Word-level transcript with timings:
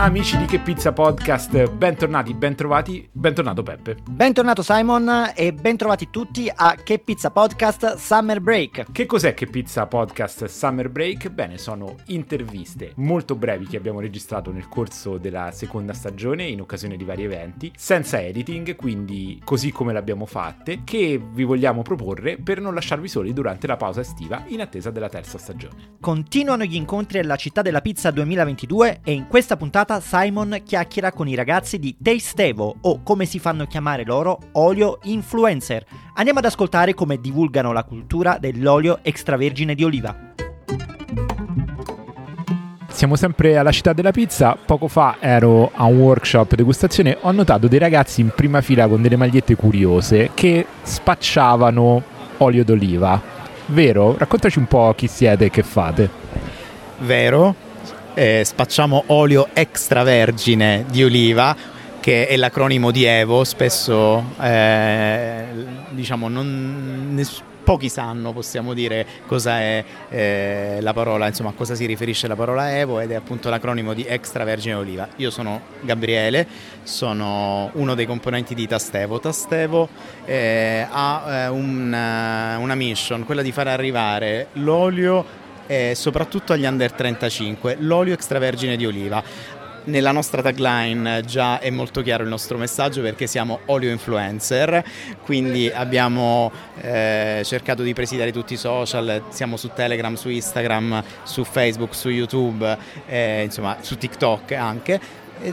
Amici 0.00 0.38
di 0.38 0.46
Che 0.46 0.60
Pizza 0.60 0.94
Podcast, 0.94 1.72
bentornati, 1.72 2.32
bentrovati, 2.32 3.06
bentornato 3.12 3.62
Peppe. 3.62 3.96
Bentornato 4.08 4.62
Simon 4.62 5.32
e 5.34 5.52
bentrovati 5.52 6.08
tutti 6.08 6.50
a 6.52 6.74
Che 6.82 7.00
Pizza 7.00 7.30
Podcast 7.30 7.96
Summer 7.96 8.40
Break. 8.40 8.92
Che 8.92 9.04
cos'è 9.04 9.34
Che 9.34 9.44
Pizza 9.44 9.86
Podcast 9.86 10.46
Summer 10.46 10.88
Break? 10.88 11.28
Bene, 11.28 11.58
sono 11.58 11.96
interviste 12.06 12.92
molto 12.96 13.34
brevi 13.34 13.66
che 13.66 13.76
abbiamo 13.76 14.00
registrato 14.00 14.50
nel 14.50 14.68
corso 14.68 15.18
della 15.18 15.50
seconda 15.50 15.92
stagione 15.92 16.44
in 16.44 16.62
occasione 16.62 16.96
di 16.96 17.04
vari 17.04 17.24
eventi, 17.24 17.70
senza 17.76 18.22
editing, 18.22 18.76
quindi 18.76 19.38
così 19.44 19.70
come 19.70 19.92
l'abbiamo 19.92 20.24
fatte, 20.24 20.80
che 20.82 21.20
vi 21.22 21.44
vogliamo 21.44 21.82
proporre 21.82 22.38
per 22.38 22.58
non 22.58 22.72
lasciarvi 22.72 23.06
soli 23.06 23.34
durante 23.34 23.66
la 23.66 23.76
pausa 23.76 24.00
estiva 24.00 24.44
in 24.46 24.62
attesa 24.62 24.90
della 24.90 25.10
terza 25.10 25.36
stagione. 25.36 25.96
Continuano 26.00 26.64
gli 26.64 26.76
incontri 26.76 27.18
alla 27.18 27.36
città 27.36 27.60
della 27.60 27.82
pizza 27.82 28.10
2022 28.10 29.00
e 29.04 29.12
in 29.12 29.26
questa 29.26 29.58
puntata 29.58 29.88
Simon 29.98 30.60
chiacchiera 30.64 31.10
con 31.10 31.26
i 31.26 31.34
ragazzi 31.34 31.78
di 31.80 31.96
Tastevo 32.00 32.76
o 32.82 33.02
come 33.02 33.24
si 33.24 33.40
fanno 33.40 33.66
chiamare 33.66 34.04
loro, 34.04 34.38
olio 34.52 34.98
influencer. 35.02 35.84
Andiamo 36.14 36.38
ad 36.38 36.44
ascoltare 36.44 36.94
come 36.94 37.18
divulgano 37.18 37.72
la 37.72 37.82
cultura 37.82 38.38
dell'olio 38.38 39.00
extravergine 39.02 39.74
di 39.74 39.82
oliva. 39.82 40.16
Siamo 42.88 43.16
sempre 43.16 43.56
alla 43.56 43.72
città 43.72 43.94
della 43.94 44.10
pizza. 44.10 44.56
Poco 44.62 44.86
fa 44.86 45.16
ero 45.18 45.70
a 45.74 45.84
un 45.84 45.98
workshop 45.98 46.54
degustazione. 46.54 47.16
Ho 47.22 47.32
notato 47.32 47.66
dei 47.66 47.78
ragazzi 47.78 48.20
in 48.20 48.30
prima 48.34 48.60
fila 48.60 48.86
con 48.86 49.00
delle 49.00 49.16
magliette 49.16 49.56
curiose 49.56 50.32
che 50.34 50.66
spacciavano 50.82 52.02
olio 52.36 52.62
d'oliva. 52.62 53.20
Vero? 53.66 54.16
Raccontaci 54.18 54.58
un 54.58 54.66
po' 54.66 54.92
chi 54.94 55.06
siete 55.06 55.46
e 55.46 55.50
che 55.50 55.62
fate. 55.62 56.10
Vero? 56.98 57.68
Eh, 58.14 58.42
spacciamo 58.44 59.04
olio 59.06 59.48
extravergine 59.52 60.84
di 60.90 61.04
oliva 61.04 61.78
che 62.00 62.26
è 62.26 62.36
l'acronimo 62.36 62.90
di 62.90 63.04
Evo, 63.04 63.44
spesso 63.44 64.32
eh, 64.40 65.44
diciamo 65.90 66.28
non, 66.28 67.10
ness- 67.12 67.42
pochi 67.62 67.88
sanno, 67.88 68.32
possiamo 68.32 68.74
dire, 68.74 69.06
cosa 69.26 69.60
è 69.60 69.84
eh, 70.08 70.78
la 70.80 70.92
parola, 70.92 71.28
insomma 71.28 71.50
a 71.50 71.52
cosa 71.52 71.74
si 71.74 71.86
riferisce 71.86 72.26
la 72.26 72.34
parola 72.34 72.76
Evo 72.76 72.98
ed 72.98 73.12
è 73.12 73.14
appunto 73.14 73.48
l'acronimo 73.48 73.94
di 73.94 74.04
extravergine 74.04 74.74
oliva. 74.74 75.06
Io 75.16 75.30
sono 75.30 75.60
Gabriele, 75.82 76.46
sono 76.82 77.70
uno 77.74 77.94
dei 77.94 78.06
componenti 78.06 78.54
di 78.54 78.66
Tastevo. 78.66 79.20
Tastevo 79.20 79.88
eh, 80.24 80.86
ha 80.90 81.24
eh, 81.26 81.48
una, 81.48 82.58
una 82.58 82.74
mission, 82.74 83.24
quella 83.24 83.42
di 83.42 83.52
far 83.52 83.68
arrivare 83.68 84.48
l'olio 84.54 85.48
e 85.70 85.94
soprattutto 85.94 86.52
agli 86.52 86.64
under 86.64 86.90
35, 86.90 87.76
l'olio 87.78 88.12
extravergine 88.12 88.76
di 88.76 88.86
oliva. 88.86 89.22
Nella 89.84 90.10
nostra 90.10 90.42
tagline 90.42 91.22
già 91.24 91.60
è 91.60 91.70
molto 91.70 92.02
chiaro 92.02 92.24
il 92.24 92.28
nostro 92.28 92.58
messaggio 92.58 93.02
perché 93.02 93.28
siamo 93.28 93.60
olio 93.66 93.92
influencer, 93.92 94.84
quindi 95.22 95.70
abbiamo 95.70 96.50
eh, 96.80 97.42
cercato 97.44 97.84
di 97.84 97.94
presidiare 97.94 98.32
tutti 98.32 98.54
i 98.54 98.56
social, 98.56 99.22
siamo 99.28 99.56
su 99.56 99.70
Telegram, 99.72 100.14
su 100.14 100.28
Instagram, 100.28 101.04
su 101.22 101.44
Facebook, 101.44 101.94
su 101.94 102.08
YouTube, 102.08 102.76
eh, 103.06 103.44
insomma 103.44 103.76
su 103.80 103.96
TikTok 103.96 104.50
anche. 104.52 105.00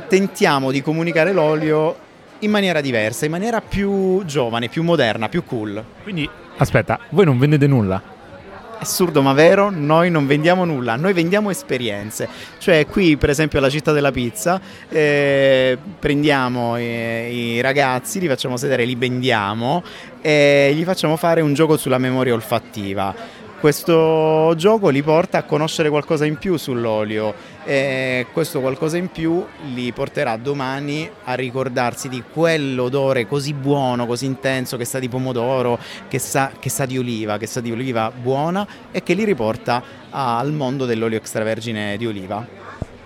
Tentiamo 0.08 0.72
di 0.72 0.82
comunicare 0.82 1.32
l'olio 1.32 1.96
in 2.40 2.50
maniera 2.50 2.82
diversa, 2.82 3.26
in 3.26 3.32
maniera 3.32 3.62
più 3.62 4.26
giovane, 4.26 4.68
più 4.68 4.82
moderna, 4.82 5.30
più 5.30 5.44
cool. 5.44 5.82
Quindi 6.02 6.28
aspetta, 6.58 7.00
voi 7.10 7.26
non 7.26 7.38
vendete 7.38 7.68
nulla? 7.68 8.16
Assurdo 8.80 9.22
ma 9.22 9.34
vero, 9.34 9.70
noi 9.70 10.10
non 10.10 10.28
vendiamo 10.28 10.66
nulla, 10.66 10.96
noi 10.96 11.14
vendiamo 11.14 11.50
esperienze. 11.50 12.28
Cioè 12.58 12.86
qui 12.88 13.18
per 13.18 13.30
esempio 13.30 13.60
alla 13.60 13.70
città 13.70 13.92
della 13.92 14.12
pizza 14.12 14.60
eh, 14.90 15.78
prendiamo 16.00 16.78
i, 16.78 16.84
i, 17.56 17.62
ragazzi, 17.62 18.20
li 18.20 18.28
facciamo 18.28 18.58
sedere, 18.58 18.86
li 18.86 18.96
bendiamo 18.96 19.84
e 20.22 20.74
gli 20.76 20.84
facciamo 20.84 21.16
fare 21.16 21.42
un 21.42 21.54
gioco 21.54 21.78
sulla 21.78 21.98
memoria 21.98 22.34
olfattiva. 22.34 23.14
Questo 23.60 24.54
gioco 24.56 24.90
li 24.90 25.02
porta 25.02 25.40
a 25.40 25.44
conoscere 25.44 25.90
qualcosa 25.90 26.26
in 26.26 26.38
più 26.38 26.58
sull'olio 26.58 27.34
e 27.66 28.28
questo 28.32 28.62
qualcosa 28.62 28.98
in 28.98 29.10
più 29.10 29.44
li 29.74 29.92
porterà 29.92 30.38
domani 30.38 31.10
a 31.24 31.34
ricordarsi 31.34 32.08
di 32.08 32.22
quell'odore 32.32 33.26
così 33.26 33.54
buono, 33.54 34.06
così 34.06 34.26
intenso 34.26 34.78
che 34.78 34.86
sa 34.86 35.00
di 35.00 35.10
pomodoro, 35.10 35.80
che 36.08 36.20
sa, 36.20 36.52
che 36.60 36.70
sa 36.70 36.86
di 36.86 37.00
oliva, 37.00 37.40
che 37.40 37.48
sa 37.48 37.60
di 37.60 37.72
oliva 37.72 38.12
buona 38.12 38.66
e 38.92 39.02
che 39.02 39.16
li 39.16 39.24
riporta 39.24 39.82
al 40.12 40.54
mondo 40.54 40.86
dell'olio 40.86 41.18
extravergine 41.18 41.98
di 41.98 42.06
oliva. 42.06 42.46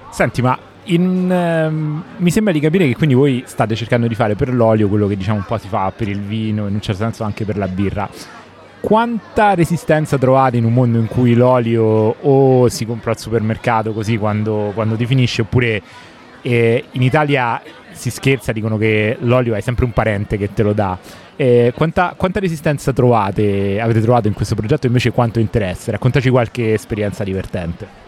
Senti, 0.09 0.41
ma 0.41 0.59
in, 0.83 1.31
ehm, 1.31 2.03
mi 2.17 2.29
sembra 2.29 2.51
di 2.51 2.59
capire 2.59 2.87
che 2.87 2.95
quindi 2.95 3.15
voi 3.15 3.43
state 3.45 3.73
cercando 3.73 4.05
di 4.05 4.15
fare 4.15 4.35
per 4.35 4.53
l'olio 4.53 4.89
quello 4.89 5.07
che 5.07 5.15
diciamo 5.15 5.37
un 5.37 5.45
po' 5.45 5.57
si 5.57 5.69
fa 5.69 5.93
per 5.95 6.09
il 6.09 6.19
vino, 6.19 6.67
in 6.67 6.73
un 6.73 6.81
certo 6.81 7.03
senso 7.03 7.23
anche 7.23 7.45
per 7.45 7.57
la 7.57 7.69
birra 7.69 8.39
quanta 8.81 9.53
resistenza 9.53 10.17
trovate 10.17 10.57
in 10.57 10.65
un 10.65 10.73
mondo 10.73 10.97
in 10.97 11.07
cui 11.07 11.33
l'olio 11.33 11.83
o 11.83 12.67
si 12.67 12.85
compra 12.85 13.11
al 13.11 13.19
supermercato 13.19 13.93
così 13.93 14.17
quando, 14.17 14.71
quando 14.73 14.95
ti 14.95 15.05
finisce 15.05 15.43
oppure 15.43 15.81
eh, 16.41 16.83
in 16.91 17.01
Italia 17.01 17.61
si 17.91 18.09
scherza, 18.09 18.51
dicono 18.51 18.77
che 18.77 19.17
l'olio 19.21 19.53
è 19.53 19.61
sempre 19.61 19.85
un 19.85 19.91
parente 19.91 20.37
che 20.37 20.53
te 20.53 20.63
lo 20.63 20.73
dà. 20.73 20.97
Eh, 21.35 21.71
quanta, 21.75 22.13
quanta, 22.17 22.39
resistenza 22.39 22.91
trovate, 22.91 23.79
avete 23.79 24.01
trovato 24.01 24.27
in 24.27 24.33
questo 24.33 24.55
progetto 24.55 24.87
invece 24.87 25.11
quanto 25.11 25.39
interessa? 25.39 25.91
Raccontaci 25.91 26.29
qualche 26.29 26.73
esperienza 26.73 27.23
divertente. 27.23 28.00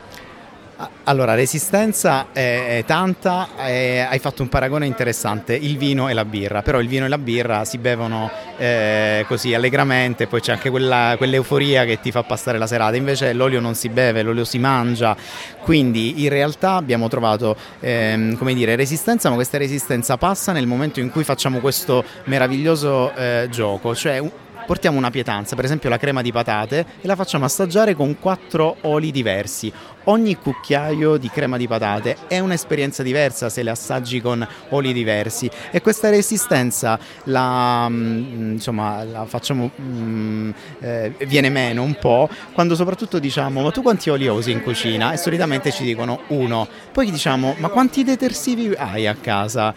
Allora, 1.06 1.36
resistenza 1.36 2.28
è, 2.32 2.78
è 2.80 2.86
tanta, 2.86 3.50
è, 3.58 4.08
hai 4.10 4.20
fatto 4.20 4.42
un 4.42 4.50
paragone 4.50 4.86
interessante, 4.86 5.56
il 5.56 5.78
vino 5.78 6.10
e 6.10 6.14
la 6.14 6.26
birra, 6.26 6.62
però 6.62 6.80
il 6.80 6.88
vino 6.88 7.06
e 7.06 7.10
la 7.10 7.18
birra 7.18 7.66
si 7.66 7.78
bevono 7.78 8.30
eh, 8.58 9.26
così 9.28 9.54
allegramente, 9.54 10.28
poi 10.28 10.42
c'è 10.42 10.54
anche 10.54 10.70
quella, 10.70 11.16
quell'euforia 11.18 11.86
che 11.86 12.00
ti 12.00 12.12
fa 12.12 12.24
passare 12.24 12.58
la 12.58 12.68
serata, 12.68 12.96
invece 12.96 13.34
l'olio 13.34 13.60
non 13.60 13.76
si 13.76 13.90
beve, 13.90 14.22
l'olio 14.22 14.46
si 14.46 14.60
mangia, 14.60 15.16
quindi 15.62 16.24
in 16.24 16.30
realtà 16.30 16.74
abbiamo 16.74 17.08
trovato 17.08 17.56
ehm, 17.80 18.38
come 18.38 18.54
dire, 18.54 18.76
resistenza, 18.76 19.30
ma 19.30 19.36
questa 19.36 19.58
resistenza 19.58 20.18
passa 20.18 20.52
nel 20.52 20.68
momento 20.68 21.00
in 21.00 21.10
cui 21.10 21.24
facciamo 21.24 21.60
questo 21.60 22.04
meraviglioso 22.26 23.14
eh, 23.16 23.48
gioco, 23.50 23.96
cioè 23.96 24.22
portiamo 24.66 24.98
una 24.98 25.12
pietanza, 25.12 25.56
per 25.56 25.66
esempio 25.66 25.90
la 25.90 25.98
crema 25.98 26.22
di 26.22 26.32
patate, 26.32 26.86
e 27.02 27.08
la 27.08 27.16
facciamo 27.16 27.46
assaggiare 27.46 27.96
con 27.96 28.18
quattro 28.20 28.78
oli 28.82 29.12
diversi. 29.12 29.72
Ogni 30.06 30.36
cucchiaio 30.36 31.16
di 31.16 31.30
crema 31.30 31.56
di 31.56 31.66
patate 31.66 32.18
è 32.28 32.40
un'esperienza 32.40 33.04
diversa 33.04 33.48
se 33.48 33.64
le 33.64 33.70
assaggi 33.70 34.20
con 34.20 34.46
oli 34.70 34.92
diversi 34.92 35.50
e 35.72 35.80
questa 35.80 36.10
resistenza 36.10 37.00
la, 37.26 37.88
mm, 37.88 38.52
insomma, 38.54 39.02
la 39.06 39.26
facciamo, 39.26 39.72
mm, 39.80 40.52
eh, 40.80 41.14
viene 41.26 41.48
meno 41.48 41.84
un 41.84 41.96
po' 41.96 42.28
quando 42.52 42.76
soprattutto 42.76 43.18
diciamo 43.18 43.62
ma 43.62 43.72
tu 43.72 43.82
quanti 43.82 44.10
oli 44.10 44.28
usi 44.28 44.52
in 44.52 44.62
cucina? 44.62 45.14
E 45.14 45.18
solitamente 45.18 45.72
ci 45.72 45.86
dicono 45.86 46.24
uno. 46.28 46.68
Poi 46.92 47.10
diciamo 47.10 47.56
ma 47.60 47.70
quanti 47.70 48.04
detersivi 48.04 48.74
hai 48.76 49.08
a 49.08 49.16
casa? 49.16 49.74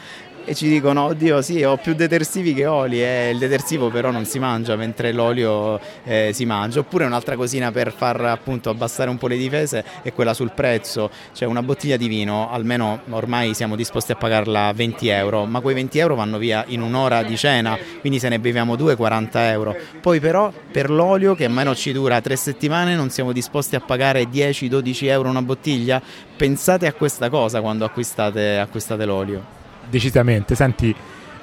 E 0.48 0.54
ci 0.54 0.68
dicono 0.68 1.06
oddio 1.06 1.42
sì 1.42 1.64
ho 1.64 1.76
più 1.76 1.92
detersivi 1.96 2.54
che 2.54 2.66
oli 2.66 3.02
e 3.02 3.30
il 3.30 3.38
detersivo 3.38 3.90
però 3.90 4.12
non 4.12 4.24
si 4.26 4.38
mangia 4.38 4.76
mentre 4.76 5.10
l'olio 5.10 5.80
eh, 6.04 6.30
si 6.32 6.46
mangia. 6.46 6.78
Oppure 6.78 7.04
un'altra 7.04 7.34
cosina 7.34 7.72
per 7.72 7.92
far 7.92 8.24
appunto 8.24 8.70
abbassare 8.70 9.10
un 9.10 9.18
po' 9.18 9.26
le 9.26 9.36
difese 9.36 9.84
è 10.02 10.12
quella 10.12 10.34
sul 10.34 10.52
prezzo. 10.52 11.10
Cioè 11.32 11.48
una 11.48 11.64
bottiglia 11.64 11.96
di 11.96 12.06
vino 12.06 12.48
almeno 12.48 13.00
ormai 13.10 13.54
siamo 13.54 13.74
disposti 13.74 14.12
a 14.12 14.14
pagarla 14.14 14.72
20 14.72 15.08
euro 15.08 15.46
ma 15.46 15.60
quei 15.60 15.74
20 15.74 15.98
euro 15.98 16.14
vanno 16.14 16.38
via 16.38 16.64
in 16.68 16.80
un'ora 16.80 17.24
di 17.24 17.36
cena 17.36 17.76
quindi 18.00 18.20
se 18.20 18.28
ne 18.28 18.38
beviamo 18.38 18.76
due 18.76 18.94
40 18.94 19.50
euro. 19.50 19.76
Poi 20.00 20.20
però 20.20 20.52
per 20.70 20.90
l'olio 20.90 21.34
che 21.34 21.44
almeno 21.44 21.74
ci 21.74 21.90
dura 21.90 22.20
tre 22.20 22.36
settimane 22.36 22.94
non 22.94 23.10
siamo 23.10 23.32
disposti 23.32 23.74
a 23.74 23.80
pagare 23.80 24.22
10-12 24.30 25.06
euro 25.06 25.28
una 25.28 25.42
bottiglia? 25.42 26.00
Pensate 26.36 26.86
a 26.86 26.92
questa 26.92 27.28
cosa 27.30 27.60
quando 27.60 27.84
acquistate, 27.84 28.58
acquistate 28.58 29.04
l'olio 29.04 29.56
decisamente. 29.88 30.54
Senti, 30.54 30.94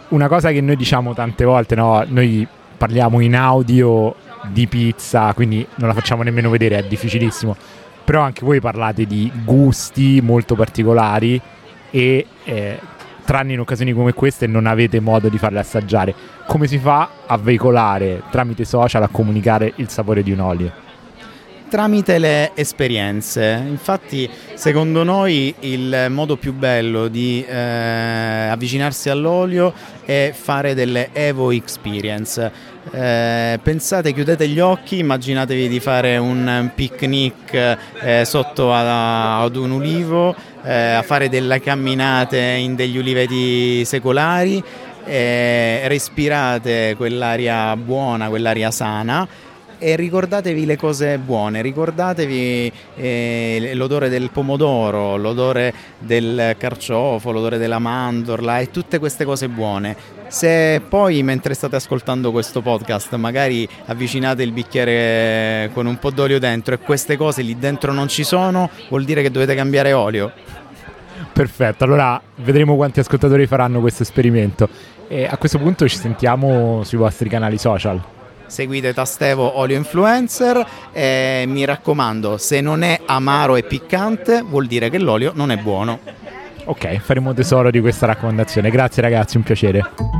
una 0.10 0.28
cosa 0.28 0.52
che 0.52 0.62
noi 0.62 0.76
diciamo 0.76 1.14
tante 1.14 1.44
volte, 1.46 1.76
no? 1.76 2.04
Noi 2.08 2.48
parliamo 2.78 3.20
in 3.20 3.36
audio 3.36 4.16
di 4.52 4.68
pizza, 4.68 5.34
quindi 5.34 5.66
non 5.76 5.88
la 5.88 5.94
facciamo 5.94 6.24
nemmeno 6.24 6.50
vedere, 6.50 6.78
è 6.78 6.84
difficilissimo. 6.84 7.56
Però 8.04 8.22
anche 8.22 8.44
voi 8.44 8.60
parlate 8.60 9.06
di 9.06 9.32
gusti 9.44 10.20
molto 10.22 10.56
particolari 10.56 11.40
e 11.90 12.28
eh, 12.44 12.80
tranne 13.24 13.54
in 13.54 13.60
occasioni 13.60 13.94
come 13.94 14.14
queste 14.14 14.48
non 14.48 14.66
avete 14.66 15.00
modo 15.00 15.30
di 15.30 15.38
farle 15.38 15.60
assaggiare. 15.60 16.14
Come 16.46 16.68
si 16.68 16.78
fa 16.78 17.10
a 17.26 17.38
veicolare 17.38 18.24
tramite 18.30 18.66
social 18.66 19.04
a 19.04 19.08
comunicare 19.08 19.72
il 19.78 19.90
sapore 19.90 20.22
di 20.22 20.32
un 20.32 20.40
olio? 20.40 20.72
Tramite 21.74 22.20
le 22.20 22.52
esperienze. 22.54 23.60
Infatti, 23.68 24.30
secondo 24.54 25.02
noi, 25.02 25.56
il 25.62 26.06
modo 26.10 26.38
più 26.38 26.54
bello 26.54 27.08
di 27.08 27.44
eh, 27.44 28.48
avvicinarsi 28.52 29.10
all'olio 29.10 29.74
è 30.06 30.36
fare 30.40 30.76
delle 30.76 31.10
Evo 31.14 31.50
Experience. 31.50 32.52
Eh, 32.92 33.60
pensate, 33.64 34.14
chiudete 34.14 34.48
gli 34.48 34.60
occhi, 34.60 35.00
immaginatevi 35.00 35.68
di 35.68 35.80
fare 35.80 36.18
un 36.18 36.70
picnic 36.76 37.56
eh, 37.56 38.24
sotto 38.24 38.72
a, 38.72 39.42
ad 39.42 39.56
un 39.56 39.72
ulivo, 39.72 40.36
eh, 40.64 40.92
a 40.92 41.02
fare 41.02 41.28
delle 41.28 41.60
camminate 41.60 42.38
in 42.40 42.76
degli 42.76 43.00
uliveti 43.00 43.84
secolari, 43.84 44.64
respirate 45.06 46.94
quell'aria 46.96 47.76
buona, 47.76 48.30
quell'aria 48.30 48.70
sana 48.70 49.28
e 49.84 49.98
ricordatevi 49.98 50.66
le 50.66 50.78
cose 50.78 51.18
buone, 51.18 51.62
ricordatevi 51.62 52.72
eh, 52.96 53.72
l'odore 53.74 54.08
del 54.08 54.30
pomodoro, 54.32 55.18
l'odore 55.18 55.74
del 56.00 56.56
carciofo, 56.58 57.32
l'odore 57.32 57.58
della 57.58 57.80
mandorla 57.80 58.60
e 58.60 58.72
tutte 58.72 58.98
queste 58.98 59.26
cose 59.26 59.50
buone. 59.50 59.94
Se 60.28 60.82
poi 60.88 61.22
mentre 61.22 61.54
state 61.54 61.76
ascoltando 61.76 62.32
questo 62.32 62.62
podcast 62.62 63.14
magari 63.16 63.68
avvicinate 63.88 64.42
il 64.42 64.54
bicchiere 64.54 65.70
con 65.74 65.86
un 65.86 66.00
po' 66.00 66.12
d'olio 66.12 66.40
dentro 66.40 66.76
e 66.76 66.78
queste 66.78 67.18
cose 67.18 67.42
lì 67.42 67.60
dentro 67.60 67.92
non 67.92 68.08
ci 68.08 68.24
sono, 68.24 68.70
vuol 68.88 69.04
dire 69.04 69.22
che 69.22 69.32
dovete 69.32 69.54
cambiare 69.54 69.92
olio. 69.92 70.32
Perfetto, 71.34 71.84
allora 71.84 72.22
vedremo 72.38 72.78
quanti 72.78 73.02
ascoltatori 73.02 73.48
faranno 73.48 73.82
questo 73.82 74.04
esperimento. 74.04 74.70
E 75.10 75.26
a 75.26 75.36
questo 75.36 75.60
punto 75.60 75.90
ci 75.90 75.98
sentiamo 75.98 76.86
sui 76.86 76.98
vostri 76.98 77.28
canali 77.28 77.58
social 77.58 78.22
seguite 78.48 78.94
Tastevo 78.94 79.58
Olio 79.58 79.78
Influencer 79.78 80.66
e 80.92 81.44
mi 81.48 81.66
raccomando, 81.66 82.38
se 82.38 82.62
non 82.62 82.84
è 82.84 83.00
amaro 83.06 83.56
e 83.56 83.64
piccante 83.64 84.42
vuol 84.42 84.68
dire 84.68 84.90
che 84.90 85.00
l'olio 85.00 85.32
non 85.36 85.52
è 85.52 85.58
buono. 85.58 86.00
Ok, 86.66 86.98
faremo 87.00 87.34
tesoro 87.34 87.72
di 87.72 87.82
questa 87.82 88.06
raccomandazione. 88.06 88.70
Grazie 88.70 89.02
ragazzi, 89.02 89.38
un 89.38 89.44
piacere. 89.44 90.13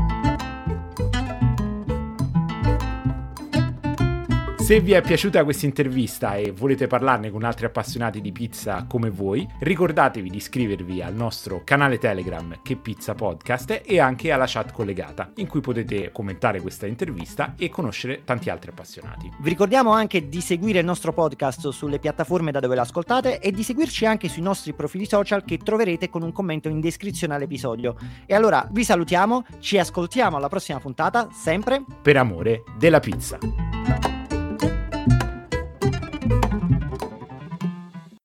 Se 4.64 4.80
vi 4.80 4.92
è 4.92 5.02
piaciuta 5.02 5.44
questa 5.44 5.66
intervista 5.66 6.36
e 6.36 6.50
volete 6.50 6.86
parlarne 6.86 7.30
con 7.30 7.44
altri 7.44 7.66
appassionati 7.66 8.22
di 8.22 8.32
pizza 8.32 8.86
come 8.88 9.10
voi, 9.10 9.46
ricordatevi 9.58 10.30
di 10.30 10.38
iscrivervi 10.38 11.02
al 11.02 11.12
nostro 11.12 11.60
canale 11.64 11.98
Telegram 11.98 12.62
Che 12.62 12.76
Pizza 12.76 13.14
Podcast 13.14 13.82
e 13.84 14.00
anche 14.00 14.32
alla 14.32 14.46
chat 14.48 14.72
collegata, 14.72 15.32
in 15.34 15.48
cui 15.48 15.60
potete 15.60 16.10
commentare 16.12 16.62
questa 16.62 16.86
intervista 16.86 17.52
e 17.58 17.68
conoscere 17.68 18.22
tanti 18.24 18.48
altri 18.48 18.70
appassionati. 18.70 19.30
Vi 19.38 19.48
ricordiamo 19.50 19.92
anche 19.92 20.30
di 20.30 20.40
seguire 20.40 20.78
il 20.78 20.86
nostro 20.86 21.12
podcast 21.12 21.68
sulle 21.68 21.98
piattaforme 21.98 22.50
da 22.50 22.60
dove 22.60 22.74
l'ascoltate 22.74 23.40
e 23.40 23.50
di 23.50 23.62
seguirci 23.62 24.06
anche 24.06 24.30
sui 24.30 24.40
nostri 24.40 24.72
profili 24.72 25.04
social 25.04 25.44
che 25.44 25.58
troverete 25.58 26.08
con 26.08 26.22
un 26.22 26.32
commento 26.32 26.70
in 26.70 26.80
descrizione 26.80 27.34
all'episodio. 27.34 27.96
E 28.24 28.34
allora 28.34 28.66
vi 28.70 28.82
salutiamo, 28.82 29.44
ci 29.58 29.78
ascoltiamo 29.78 30.38
alla 30.38 30.48
prossima 30.48 30.80
puntata, 30.80 31.28
sempre 31.32 31.84
per 32.00 32.16
amore 32.16 32.62
della 32.78 33.00
pizza. 33.00 33.38